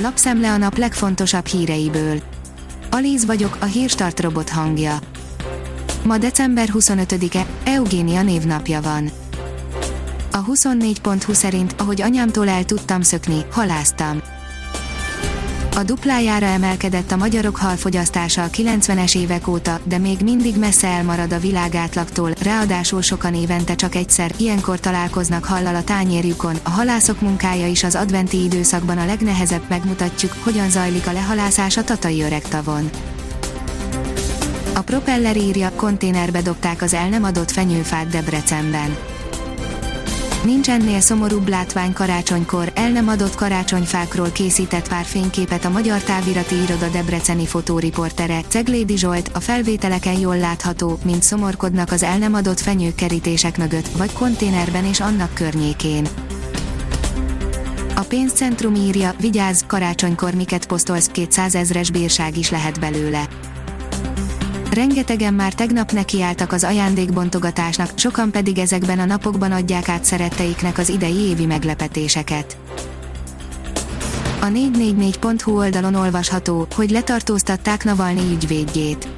Lapszemle 0.00 0.52
a 0.52 0.56
nap 0.56 0.76
legfontosabb 0.76 1.46
híreiből. 1.46 2.22
Alíz 2.90 3.24
vagyok, 3.26 3.56
a 3.60 3.64
hírstart 3.64 4.20
robot 4.20 4.48
hangja. 4.48 4.98
Ma 6.04 6.18
december 6.18 6.68
25-e, 6.72 7.46
Eugénia 7.64 8.22
névnapja 8.22 8.80
van. 8.80 9.10
A 10.32 10.44
24.20 10.44 11.32
szerint, 11.32 11.74
ahogy 11.78 12.02
anyámtól 12.02 12.48
el 12.48 12.64
tudtam 12.64 13.02
szökni, 13.02 13.44
haláztam. 13.50 14.22
A 15.78 15.82
duplájára 15.82 16.46
emelkedett 16.46 17.10
a 17.10 17.16
magyarok 17.16 17.56
halfogyasztása 17.56 18.42
a 18.42 18.48
90-es 18.48 19.16
évek 19.16 19.48
óta, 19.48 19.80
de 19.84 19.98
még 19.98 20.20
mindig 20.20 20.56
messze 20.56 20.88
elmarad 20.88 21.32
a 21.32 21.38
világátlagtól, 21.38 22.30
ráadásul 22.42 23.02
sokan 23.02 23.34
évente 23.34 23.74
csak 23.74 23.94
egyszer, 23.94 24.32
ilyenkor 24.36 24.80
találkoznak 24.80 25.44
hallal 25.44 25.74
a 25.74 25.84
tányérjukon. 25.84 26.56
A 26.62 26.70
halászok 26.70 27.20
munkája 27.20 27.66
is 27.66 27.84
az 27.84 27.94
adventi 27.94 28.42
időszakban 28.42 28.98
a 28.98 29.06
legnehezebb 29.06 29.62
megmutatjuk, 29.68 30.32
hogyan 30.42 30.70
zajlik 30.70 31.06
a 31.06 31.12
lehalászás 31.12 31.76
a 31.76 31.84
tatai 31.84 32.22
öreg 32.22 32.42
tavon. 32.42 32.90
A 34.74 34.80
propeller 34.80 35.36
írja, 35.36 35.72
konténerbe 35.76 36.42
dobták 36.42 36.82
az 36.82 36.94
el 36.94 37.08
nem 37.08 37.24
adott 37.24 37.50
fenyőfát 37.50 38.08
Debrecenben 38.08 38.96
Nincs 40.48 40.68
ennél 40.68 41.00
szomorúbb 41.00 41.48
látvány 41.48 41.92
karácsonykor, 41.92 42.72
el 42.74 42.90
nem 42.90 43.08
adott 43.08 43.34
karácsonyfákról 43.34 44.30
készített 44.30 44.88
pár 44.88 45.04
fényképet 45.04 45.64
a 45.64 45.68
Magyar 45.68 46.02
Távirati 46.02 46.54
Iroda 46.54 46.88
Debreceni 46.88 47.46
fotóriportere, 47.46 48.40
Ceglédi 48.48 48.96
Zsolt, 48.96 49.30
a 49.34 49.40
felvételeken 49.40 50.18
jól 50.18 50.38
látható, 50.38 50.98
mint 51.04 51.22
szomorkodnak 51.22 51.92
az 51.92 52.02
el 52.02 52.18
nem 52.18 52.34
adott 52.34 52.60
fenyőkerítések 52.60 53.58
mögött, 53.58 53.88
vagy 53.88 54.12
konténerben 54.12 54.84
és 54.84 55.00
annak 55.00 55.34
környékén. 55.34 56.08
A 57.96 58.02
pénzcentrum 58.02 58.74
írja, 58.74 59.14
vigyázz, 59.20 59.62
karácsonykor 59.66 60.34
miket 60.34 60.66
posztolsz, 60.66 61.06
200 61.06 61.54
ezres 61.54 61.90
bírság 61.90 62.38
is 62.38 62.50
lehet 62.50 62.80
belőle. 62.80 63.28
Rengetegen 64.70 65.34
már 65.34 65.54
tegnap 65.54 65.92
nekiálltak 65.92 66.52
az 66.52 66.64
ajándékbontogatásnak, 66.64 67.90
sokan 67.94 68.30
pedig 68.30 68.58
ezekben 68.58 68.98
a 68.98 69.04
napokban 69.04 69.52
adják 69.52 69.88
át 69.88 70.04
szeretteiknek 70.04 70.78
az 70.78 70.88
idei 70.88 71.16
évi 71.16 71.46
meglepetéseket. 71.46 72.56
A 74.40 74.46
444.hu 74.46 75.56
oldalon 75.56 75.94
olvasható, 75.94 76.66
hogy 76.74 76.90
letartóztatták 76.90 77.84
Navalnyi 77.84 78.32
ügyvédjét. 78.32 79.08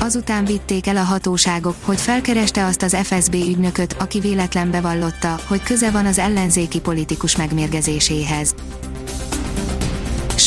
Azután 0.00 0.44
vitték 0.44 0.86
el 0.86 0.96
a 0.96 1.02
hatóságok, 1.02 1.74
hogy 1.84 2.00
felkereste 2.00 2.64
azt 2.64 2.82
az 2.82 2.96
FSB 3.02 3.34
ügynököt, 3.34 3.96
aki 3.98 4.20
véletlen 4.20 4.70
bevallotta, 4.70 5.40
hogy 5.46 5.62
köze 5.62 5.90
van 5.90 6.06
az 6.06 6.18
ellenzéki 6.18 6.80
politikus 6.80 7.36
megmérgezéséhez. 7.36 8.54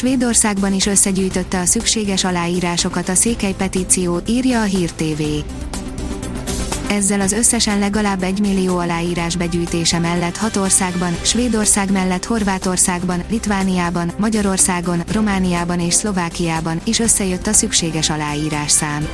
Svédországban 0.04 0.73
is 0.73 0.86
összegyűjtötte 0.86 1.59
a 1.59 1.66
szükséges 1.66 2.23
aláírásokat 2.23 3.09
a 3.09 3.16
székely 3.16 3.54
petíció, 3.54 4.20
írja 4.28 4.62
a 4.62 4.64
Hír 4.64 4.92
TV. 4.92 5.22
Ezzel 6.88 7.22
az 7.22 7.32
összesen 7.32 7.80
legalább 7.80 8.24
egy 8.24 8.40
millió 8.40 8.78
aláírás 8.78 9.36
begyűjtése 9.36 10.00
mellett 10.00 10.38
hat 10.38 10.56
országban, 10.56 11.18
Svédország 11.22 11.92
mellett 11.92 12.26
Horvátországban, 12.26 13.24
Litvániában, 13.30 14.12
Magyarországon, 14.18 15.04
Romániában 15.12 15.80
és 15.80 15.94
Szlovákiában 15.94 16.81
is 16.84 17.00
összejött 17.00 17.48
a 17.48 17.54
szükséges 17.54 18.09
aláírás 18.09 18.72
szám. 18.72 19.08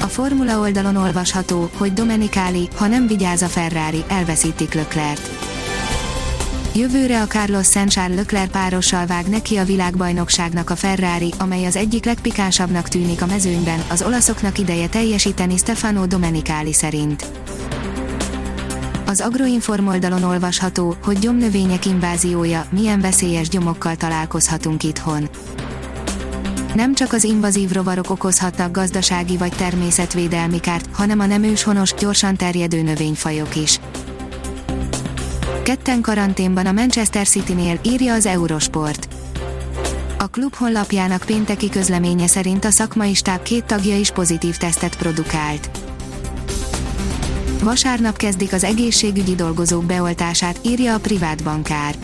A 0.00 0.06
Formula 0.06 0.58
oldalon 0.58 0.96
olvasható, 0.96 1.70
hogy 1.76 1.92
Domenicali, 1.92 2.68
ha 2.76 2.86
nem 2.86 3.06
vigyáz 3.06 3.42
a 3.42 3.46
Ferrari, 3.46 4.04
elveszítik 4.08 4.74
Löklert 4.74 5.46
Jövőre 6.76 7.22
a 7.22 7.26
Carlos 7.26 7.66
Sainz-Charles 7.66 8.16
Leclerc 8.16 8.50
párossal 8.50 9.06
vág 9.06 9.26
neki 9.26 9.56
a 9.56 9.64
világbajnokságnak 9.64 10.70
a 10.70 10.76
Ferrari, 10.76 11.32
amely 11.38 11.64
az 11.64 11.76
egyik 11.76 12.04
legpikánsabbnak 12.04 12.88
tűnik 12.88 13.22
a 13.22 13.26
mezőnyben, 13.26 13.84
az 13.90 14.02
olaszoknak 14.02 14.58
ideje 14.58 14.88
teljesíteni 14.88 15.56
Stefano 15.56 16.06
Domenicali 16.06 16.72
szerint. 16.72 17.26
Az 19.06 19.20
Agroinform 19.20 19.86
oldalon 19.86 20.22
olvasható, 20.22 20.96
hogy 21.04 21.18
gyomnövények 21.18 21.86
inváziója, 21.86 22.66
milyen 22.70 23.00
veszélyes 23.00 23.48
gyomokkal 23.48 23.96
találkozhatunk 23.96 24.82
itthon. 24.82 25.28
Nem 26.74 26.94
csak 26.94 27.12
az 27.12 27.24
invazív 27.24 27.72
rovarok 27.72 28.10
okozhatnak 28.10 28.70
gazdasági 28.70 29.36
vagy 29.36 29.52
természetvédelmi 29.56 30.60
kárt, 30.60 30.88
hanem 30.92 31.20
a 31.20 31.26
nem 31.26 31.42
őshonos, 31.42 31.94
gyorsan 31.94 32.36
terjedő 32.36 32.82
növényfajok 32.82 33.56
is. 33.56 33.80
Ketten 35.66 36.00
karanténban 36.00 36.66
a 36.66 36.72
Manchester 36.72 37.26
City-nél, 37.26 37.78
írja 37.82 38.14
az 38.14 38.26
Eurosport. 38.26 39.08
A 40.18 40.26
klub 40.26 40.54
honlapjának 40.54 41.22
pénteki 41.26 41.68
közleménye 41.68 42.26
szerint 42.26 42.64
a 42.64 42.70
szakmai 42.70 43.14
stáb 43.14 43.42
két 43.42 43.64
tagja 43.64 43.98
is 43.98 44.10
pozitív 44.10 44.56
tesztet 44.56 44.96
produkált. 44.96 45.70
Vasárnap 47.62 48.16
kezdik 48.16 48.52
az 48.52 48.64
egészségügyi 48.64 49.34
dolgozók 49.34 49.84
beoltását, 49.84 50.60
írja 50.62 50.94
a 50.94 50.98
privát 50.98 51.42
bankár. 51.42 51.94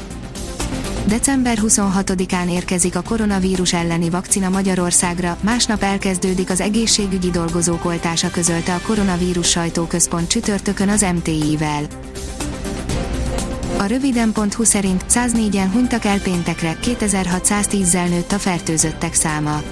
December 1.06 1.59
26-án 1.62 2.50
érkezik 2.50 2.97
a 2.97 3.03
koronavírus 3.03 3.73
elleni 3.73 4.11
vakcina 4.11 4.49
Magyarországra, 4.49 5.37
másnap 5.41 5.83
elkezdődik 5.83 6.50
az 6.50 6.61
egészségügyi 6.61 7.31
dolgozók 7.31 7.84
oltása 7.84 8.31
közölte 8.31 8.75
a 8.75 8.81
koronavírus 8.87 9.50
sajtóközpont 9.50 10.29
csütörtökön 10.29 10.89
az 10.89 11.06
MTI-vel. 11.15 11.87
A 13.82 13.87
röviden.hu 13.87 14.65
szerint 14.65 15.04
104-en 15.09 15.69
hunytak 15.72 16.04
el 16.04 16.20
péntekre, 16.20 16.76
2610-zel 16.82 18.09
nőtt 18.09 18.32
a 18.32 18.38
fertőzöttek 18.38 19.15
száma. 19.15 19.62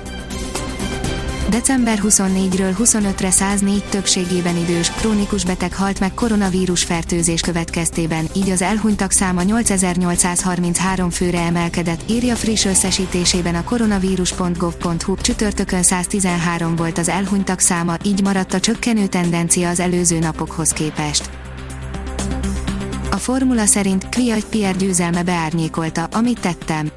December 1.50 1.98
24-ről 2.02 2.74
25-re 2.78 3.30
104 3.30 3.84
többségében 3.84 4.56
idős, 4.56 4.90
krónikus 4.90 5.44
beteg 5.44 5.74
halt 5.74 6.00
meg 6.00 6.14
koronavírus 6.14 6.84
fertőzés 6.84 7.40
következtében, 7.40 8.26
így 8.36 8.50
az 8.50 8.62
elhunytak 8.62 9.10
száma 9.10 9.42
8833 9.42 11.10
főre 11.10 11.40
emelkedett, 11.40 12.10
írja 12.10 12.34
friss 12.34 12.64
összesítésében 12.64 13.54
a 13.54 13.64
koronavírus.gov.hu, 13.64 15.16
csütörtökön 15.16 15.82
113 15.82 16.76
volt 16.76 16.98
az 16.98 17.08
elhunytak 17.08 17.60
száma, 17.60 17.96
így 18.04 18.22
maradt 18.22 18.54
a 18.54 18.60
csökkenő 18.60 19.06
tendencia 19.06 19.68
az 19.68 19.80
előző 19.80 20.18
napokhoz 20.18 20.72
képest. 20.72 21.39
A 23.10 23.16
formula 23.16 23.66
szerint 23.66 24.08
Kviat 24.08 24.44
Pierre 24.44 24.78
győzelme 24.78 25.22
beárnyékolta, 25.22 26.04
amit 26.12 26.40
tettem. 26.40 26.90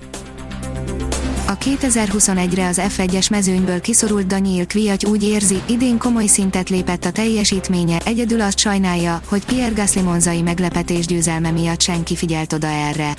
A 1.48 1.58
2021-re 1.58 2.68
az 2.68 2.82
F1-es 2.98 3.30
mezőnyből 3.30 3.82
kiszorult 3.82 4.28
Daniel 4.28 4.66
Kviat 4.66 5.06
úgy 5.08 5.24
érzi, 5.24 5.62
idén 5.66 5.98
komoly 5.98 6.26
szintet 6.26 6.70
lépett 6.70 7.06
a 7.06 7.12
teljesítménye, 7.12 7.98
egyedül 8.06 8.42
azt 8.42 8.58
sajnálja, 8.58 9.22
hogy 9.28 9.46
Pierre 9.46 9.74
Gasly 9.76 10.00
monzai 10.00 10.42
meglepetés 10.42 11.06
győzelme 11.06 11.52
miatt 11.52 11.82
senki 11.82 12.16
figyelt 12.16 12.54
oda 12.54 12.68
erre. 12.68 13.16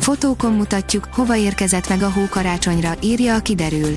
Fotókon 0.00 0.52
mutatjuk, 0.52 1.08
hova 1.12 1.36
érkezett 1.36 1.88
meg 1.88 2.02
a 2.02 2.10
hó 2.10 2.22
karácsonyra, 2.30 2.94
írja 3.00 3.34
a 3.34 3.40
kiderül. 3.40 3.96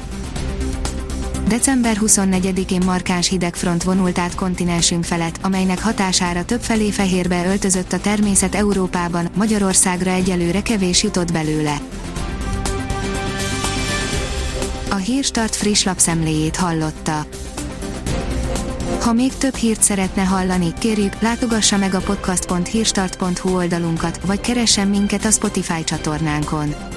December 1.47 1.97
24-én 2.01 2.81
markáns 2.85 3.27
hidegfront 3.27 3.83
vonult 3.83 4.17
át 4.19 4.35
kontinensünk 4.35 5.03
felett, 5.03 5.39
amelynek 5.41 5.81
hatására 5.81 6.45
többfelé 6.45 6.91
fehérbe 6.91 7.45
öltözött 7.45 7.93
a 7.93 7.99
természet 7.99 8.55
Európában, 8.55 9.29
Magyarországra 9.35 10.11
egyelőre 10.11 10.61
kevés 10.61 11.03
jutott 11.03 11.31
belőle. 11.31 11.77
A 14.89 14.95
Hírstart 14.95 15.55
friss 15.55 15.83
lapszemléjét 15.83 16.55
hallotta. 16.55 17.25
Ha 19.01 19.13
még 19.13 19.33
több 19.33 19.55
hírt 19.55 19.81
szeretne 19.81 20.23
hallani, 20.23 20.73
kérjük, 20.79 21.19
látogassa 21.19 21.77
meg 21.77 21.93
a 21.93 21.99
podcast.hírstart.hu 21.99 23.55
oldalunkat, 23.55 24.19
vagy 24.25 24.39
keressen 24.39 24.87
minket 24.87 25.25
a 25.25 25.31
Spotify 25.31 25.83
csatornánkon 25.83 26.96